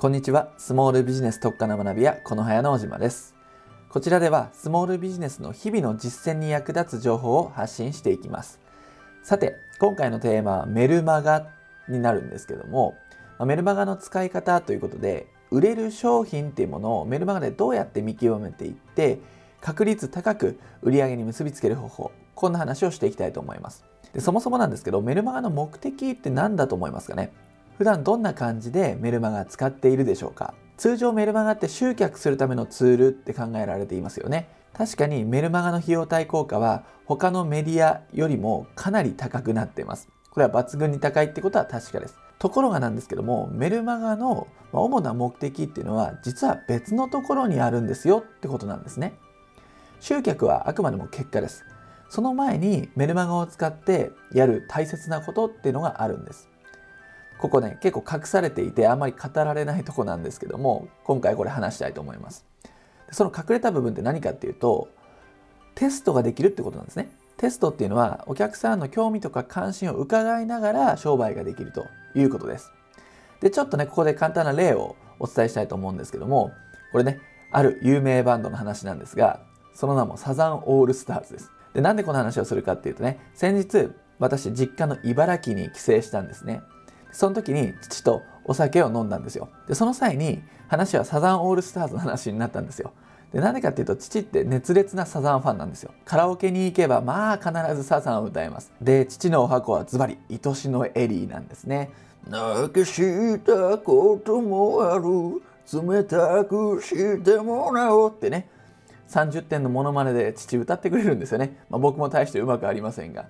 [0.00, 0.52] こんにちは。
[0.58, 3.34] スモールビジネス特化の学び屋、この早の小島です。
[3.88, 8.60] こちらでは、スモールビジネスの日々の実践に役立つ情報を発信していきます。
[9.24, 11.48] さて、今回のテーマはメルマガ
[11.88, 12.94] になるんですけども、
[13.44, 19.18] メルマガの使い方ということで、売れる商品っていうものをメルマガでどうやって見極めていって、
[19.60, 23.84] 確率高く売り上げに結びつける方法、こんな話をしていきたいと思います。
[24.14, 27.32] でそもそもなんですけど、メルマガの目的って何だと思いますかね？
[27.78, 30.52] 普段どんな感じでメルマガ使っているでしょうか？
[30.76, 34.48] 通常メルマガって集客するためのツールって考えられていますよね。
[34.72, 40.08] 確かにメルマガの費用対効果は他のメディアよりもかなり高くなっています。
[40.30, 42.18] これは抜群に高いってことは確かです。
[42.40, 49.14] ところがなんですけどもメルマガの主な目的っていうのは実は別のところにあるんですよってことなんですね。
[50.00, 51.64] 集客はあくまでも結果です。
[52.08, 56.48] その前にメルマガを使ってやる大切なことっていうのがあるんです。
[57.38, 62.44] ここね、結構隠されていてあんまり語られないとこなんですけども、今回これ話したいと思います。
[63.12, 64.88] その隠れた部分って何かっていうと、
[65.74, 67.10] テストができるってことなんですね。
[67.36, 72.72] テストっていうのはお客さんの興味とか関心を伺いながら商売ができるということです。
[73.40, 76.52] で、ちょっとね、ここで簡単な例をお伝えしたいと思うんですけども、
[76.90, 77.20] これね、
[77.52, 79.40] ある有名バンドの話なんですが、
[79.74, 81.52] その名もサザンオールスターズです。
[81.74, 86.62] で、なんでこの話をするかっていうとね、先日、私、実家の茨城に帰省したんですね。
[87.12, 89.48] その時に父とお酒を飲んだんですよ。
[89.66, 92.92] でその際に話はサザンオールスターズの話になったんですよ。
[93.32, 95.92] でなんでかっていうと父って熱烈なサザンファンなんですよ。
[96.04, 98.72] カラオケに行けばまあ必ずサザンを歌います。
[98.80, 101.90] で父のお箱はズバリ愛しのエリーなんですね。
[102.26, 105.42] 泣きしたこともある。
[105.70, 108.48] 冷たくしてもらおうってね。
[109.08, 113.26] 30点のモノマネで父歌ってくれるんですよね、まあ、僕も大してうまくありませんが。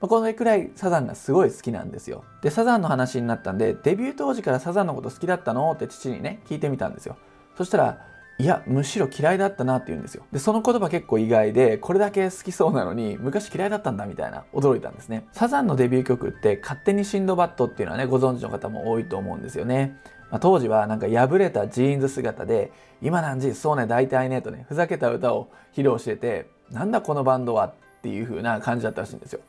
[0.00, 2.24] まあ、このくらいサザンがすごい好きなんですよ。
[2.42, 7.16] で、サザンの話になったんで、デビュー当時からサザンのこと好きだったのって父にね、聞いてみたんですよ。
[7.56, 7.98] そしたら、
[8.38, 10.24] いや、むしろ嫌いだったなって言うんですよ。
[10.32, 15.26] で、その言葉結構意外で、これだけ好きそうなのに、昔嫌いだったんだみたいな、驚いたんですね。
[15.32, 19.98] サザンのデビュー曲って、勝手にシンドバッドっていうのはね、ご存知の方も多いと思うんですよね。
[20.30, 22.72] まあ、当時はなんか破れたジーンズ姿で、
[23.02, 29.40] 今何時そうね、大体ね、とね、ふざけた歌を披露してて、なんだこのバンドはっていう風な感じだったらしいんですよ。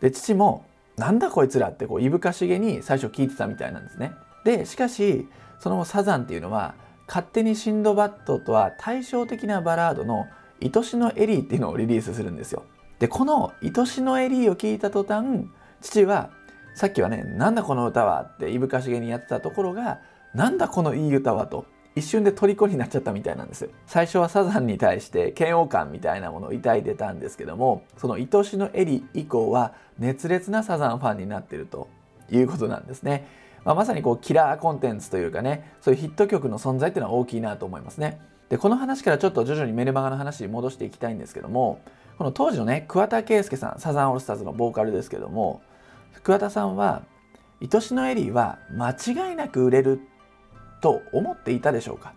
[0.00, 0.64] で父も
[0.96, 4.12] なんだこいつらってこういぶかしげに最初聞いてたみたいなんですね。
[4.44, 5.28] でしかし
[5.58, 6.74] そのサザンっていうのは
[7.06, 10.26] 勝手にシンドバッドとは対照的なバラードの
[10.62, 12.64] 「愛しのエリー」っていうのをリリースするんですよ。
[12.98, 15.46] でこの「愛しのエリー」を聞いた途端
[15.80, 16.30] 父は
[16.74, 20.00] さっきはね「なんだこの歌は」っていぶかしげにやってたところが
[20.34, 21.66] 「なんだこのいい歌は」と
[21.98, 23.68] 一瞬で虜になっちゃったみたいなんです。
[23.86, 31.88] 最初はサザンに対して嫌悪感みたいなものを抱いてたんですけどもその愛しのエリ以降は熱烈なサザンファンになってると
[32.30, 33.26] いうことなんですね、
[33.64, 38.20] まあ、まさにこうキラーコンテンツというかねそういうヒット曲の存在っていうのは大きいなと思いますね。
[38.48, 41.80] でこの話からちょっと徐々にメルマガの話に戻していきたいんですけども
[42.16, 45.60] この当時のね桑田佳祐さんサザンオールスターズのボーカルですけども
[46.22, 47.02] 桑田さんは
[47.60, 50.00] 愛しのエリーは間違いなく売れる
[50.80, 52.12] と思っていたでしょうか？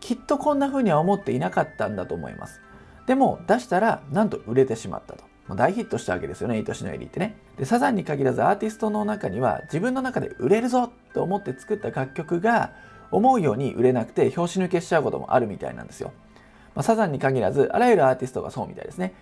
[0.00, 2.60] きっとこんな風には思っていなかったんだと思います。
[3.06, 5.24] でも出したらなんと売れてしまったと。
[5.56, 7.36] 大ヒットしたわけですよね愛しのエリーってね。
[7.58, 12.72] でサザンに限らずアーティストの中には自分の中で売れるぞと思って作った楽曲が
[13.10, 16.12] 思うように売れなくて拍子抜けしちゃうこともあるみたいなんですよ、
[16.74, 19.12] まあ、サザンに限らずあらゆるアーティストがそうみたいですね。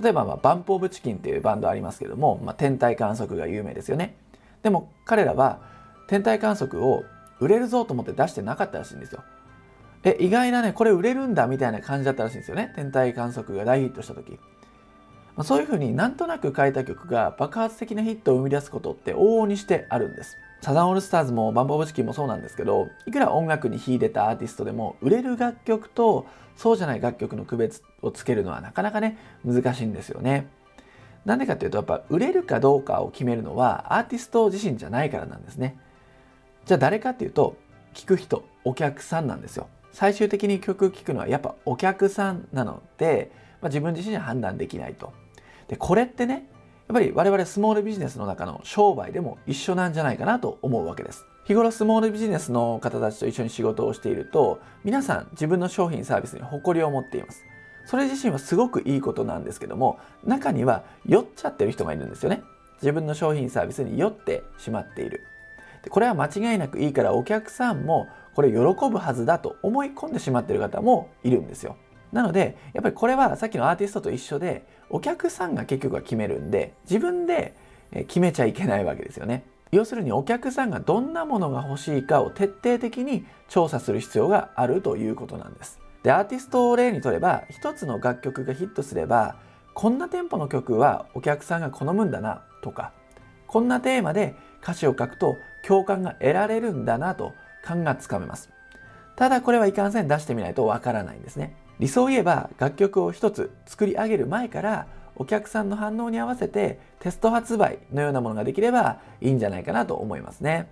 [0.00, 4.16] 例えば、まあ、バンプ・オブ・チキンっていうバンドありますけども、まあ、天体観測が有名ですよね。
[4.62, 5.60] でも彼らは
[6.08, 7.04] 天体観測を
[7.40, 9.22] 売れるぞと思って出してなかったらしいんですよ。
[10.04, 12.72] え、意外なね、これ売れるんだみたいな感じだったらしいんですよね。
[12.76, 14.38] 天体観測が大ヒットした時。
[15.36, 20.36] まあ、そういうふうになんとなく書いた曲が爆発的なヒットを生み出すことって往々にしてあるんです。
[20.60, 30.46] サザンオールスターズもバンボブチキンもそうなんですけど、いくら音楽に秀でたアーティストでも、売れる楽曲とそうじゃない楽曲の区別をつけるのはなかなかね、難しいんですよね。
[31.24, 35.78] なんでかっていうと、やっぱ売れるかどうかを決めるのはアーティスト自身じゃないからなんですね。
[36.66, 37.56] じゃあ誰かっていうと
[37.92, 39.68] 聞く人お客さんなんですよ。
[39.92, 43.30] 最終的に曲を聴くのはやっぱお客さんなので、
[43.60, 45.12] まあ、自分自身は判断できないと。
[45.68, 46.48] でこれってね
[46.88, 51.26] やっぱり我々スモールビジネスの中の商売でも一緒なんじゃないかなと思うわけです。
[51.44, 57.44] 日頃スモールビジネスの方たちと一緒に仕事をしていると皆さん自分の商品サービスに誇りを持っています。
[57.86, 62.42] それ自身はすごくいいことなんですけども中には酔っちゃってる人がいるんですよね。
[62.80, 65.20] 自分の商品サービスに酔ってしまっている。
[65.90, 71.76] これは間違いなくいいからお客さんもこれ喜ぶはずだと思い込んでしまっている方もいるんですよ。
[72.12, 77.56] なのでやっぱりこれはさっきのアーティストと一緒でお客さんが結局は決めるんで自分で
[78.06, 79.44] 決めちゃいけないわけですよね。
[79.74, 89.36] 要するにお客さんがどんなものが欲しいかを徹底的に調査する必要があるということなんですでアーティストを例にとれば一つの楽曲がヒットすれば
[89.74, 92.92] こんなテンポの曲はお客さんが好むんだなとか
[93.48, 95.36] こんなテーマで歌詞を書くと
[95.66, 97.32] 共感が得られるんだなと
[97.62, 98.50] 感がつかめます。
[99.16, 101.56] ただこれはいかんせん出してみないとわからないんですね。
[101.78, 110.68] 理想を言えば楽曲を一つ作り上げる前からお客さんの反応に合わせてテスト発売のようなものができればいいんじゃないかなと思いますね。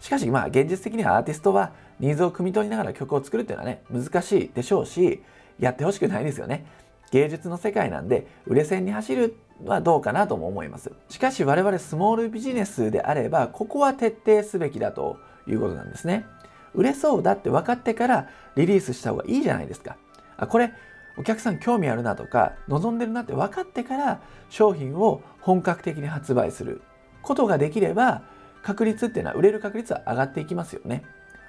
[0.00, 5.22] しかしまあ現実的にはアーティストはニーズを汲み取りながら曲を作るっていうのはね難しいでしょうし
[5.58, 6.64] やってほしくないですよね。
[7.10, 10.92] 芸術の世界なんで売れ線に走るはどうかなとも思います。
[11.08, 16.26] しかし我々スモールビジネスであればここは徹底すべきだということなんですね。
[16.74, 19.96] 売れそうだって分かってからリリースした方がいいじゃないですか。
[20.36, 20.72] あこれ
[21.18, 26.82] お客さん興味あるなとか望んでるなって分かってから商品を本格的に発売する。
[27.22, 28.22] ことができれば
[28.62, 31.02] 確率っていうのは売れる確率は上がっていきますよね。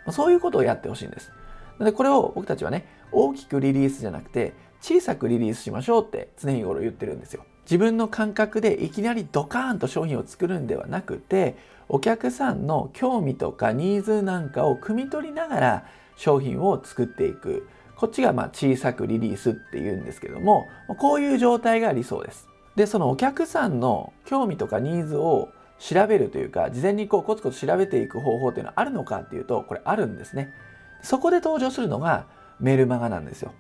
[0.09, 1.29] そういうことをやってほしいんです。
[1.77, 7.45] なのでこれを僕たちはね大きくリリースじゃなくて小さくリリースしましょうって常日頃言ってるんですよ。
[7.65, 11.55] 自分の感覚でいきなりドカーンと商品を作るんではなくて
[11.87, 15.85] お客さんの興味とかニーズなんかを汲み取りながら
[16.15, 17.67] 商品を作っていく。
[18.01, 20.67] こっちがま小さくリリースっていうんですけども
[20.97, 22.49] こういう状態が理想です。
[22.75, 30.51] でそのお客さんの興味とかニーズを調べるというか事前にこうコツコツ調べていく方法っていうのはあるのかっていうとこれあるんですね。
[31.03, 32.25] そこで登場するのが
[32.59, 33.53] メルマガなんですよ。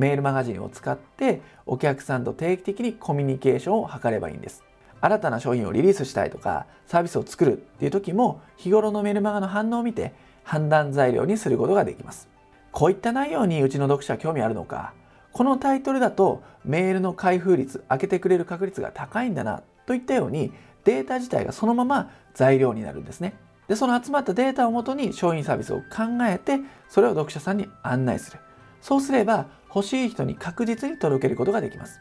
[0.00, 4.64] メールマガジンを使ってお客さんと定期的にコミュニケーションを図ればいいんです。
[5.02, 12.30] 新たな商品をリリースしたいとかサービスを作るっていう時も日頃のメルマガの反応を見て判断材料にすることができます。
[12.72, 14.94] こういった内容にうちの読者は興味あるのか
[15.32, 20.52] このタイトルだとメールの開封率開けてくれる確率が高いんだなといったように
[20.84, 23.34] データ自体がそのまま材料になるんですね。
[23.68, 26.58] でその集まったデータをもとに商品サービスを考えて
[26.88, 28.38] それを読者さんに案内する。
[28.80, 32.00] そうすれば欲しい人に確実に届けることができます。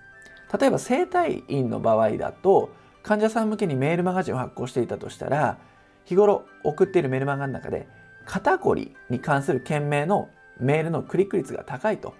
[0.60, 2.72] 例えば整体院の場合だと
[3.04, 5.58] 患者さん向けにメールマガジンを発行していたとしたら
[6.06, 7.88] 日頃送っているメールマガの中で
[8.26, 10.30] 肩こりに関する件名の
[10.60, 12.14] メールのクリック率が高いと。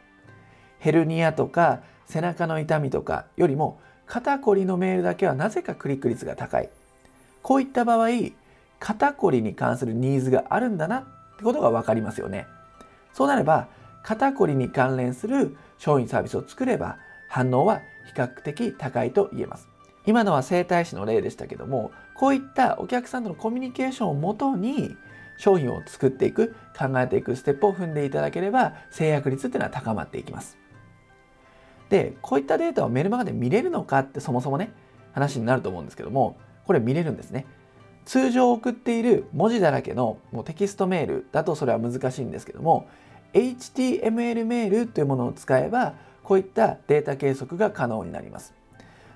[0.78, 6.70] ヘルニアとか背中の痛みとかよりも肩こりのメールだけはなぜかクリック率が高い。
[7.42, 8.10] こういった場合
[8.80, 11.04] 肩こりに関するニーズがあるんだなっ
[11.38, 12.48] てことが分かりますよね。
[13.14, 13.68] そうなれば
[14.10, 16.98] 肩こりに関連する商品サービスを作れば
[17.28, 19.70] 反応は比較的高いと言えます。
[20.08, 24.98] 今のは整体師の例でしたけどもこういったお客さんとのコミュニケーションをもとに
[25.38, 30.58] 商品を作っていく考えていくステップを踏んでいただければ制約率っていうのは高まっていきます。
[31.90, 34.74] でこういったデータをメルマガで見れるのかってそもそもね
[35.12, 37.46] 話になると思うんですけどもこれ見れるんですね。
[38.06, 42.88] 通常送っている文字だらけのもうテキストメールだとそれは難しいんですけども
[43.34, 45.94] HTML メールというものを使えば
[46.24, 48.54] こういったデータ計測が可能になります。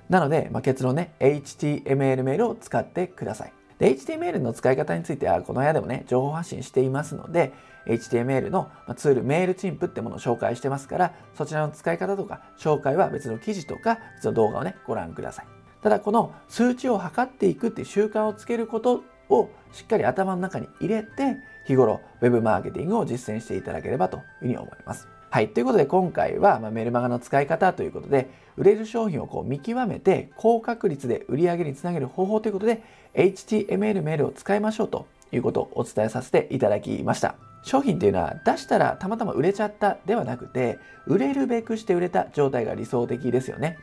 [0.10, 3.54] なので、まあ、結論ね HTML メールを使ってください。
[3.80, 7.54] で HTML の使い方についてはこの部屋でもね情報発信していますので
[7.88, 15.46] HTML のツールメールチンプってものを紹介してますからそちらの使い方とか紹介は別の記事とか別の動画をねご覧ください。
[15.82, 19.04] ただこの数値を測っていくっていう習慣をつけること
[19.34, 25.08] をしっかり頭の中に入れて日頃 Web マーケティングを実践していただければというふうに思います。
[25.34, 25.50] はい。
[25.50, 32.84] ということで今回は、まメルマガの使い方ということで、売れる商品をこう見極めて高確率で売り上げにつなげる方法ということで、
[33.16, 37.34] HTML メールを使いましょうということをお伝えさせていただきました。
[37.64, 43.80] 商品っていうのは出したらたまたま売れちゃったではなくて、売れるべくして売れた状態が理想的ですよね。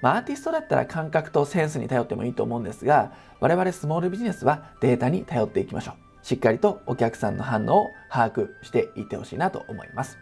[0.00, 6.26] まあ、アーティストだったら感覚とセンスに頼ってもいいと思うんですが、我々スモールビジネスはデータに頼っていきましょう。
[6.26, 10.18] しっかりとお客さんの反応を把握していってほしいなと思います。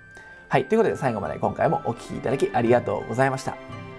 [0.49, 0.67] はい。
[0.67, 3.92] ということで最後まで今回もお聴きいただきありがとうございました。